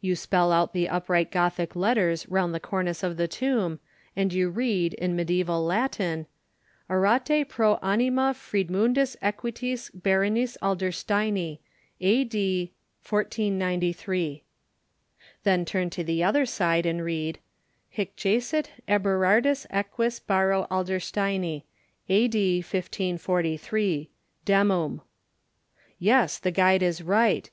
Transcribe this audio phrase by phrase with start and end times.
[0.00, 3.80] You spell out the upright Gothic letters around the cornice of the tomb,
[4.14, 6.26] and you read, in mediæval Latin,—
[6.88, 11.58] "Orate pro Anima Friedmundis Equitis Baronis Adlersteini.
[12.00, 12.22] A.
[12.22, 12.74] D.
[13.04, 14.42] mccccxciii"
[15.42, 17.40] Then turn to the other side and read—
[17.88, 21.64] "Hic jacet Eberardus Eques Baro Adlersteini.
[22.08, 22.62] A.D.
[22.64, 24.08] mdxliii.
[24.46, 25.00] Demum"
[25.98, 27.50] Yes, the guide is right.